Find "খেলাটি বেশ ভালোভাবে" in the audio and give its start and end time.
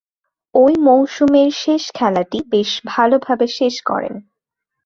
1.93-3.45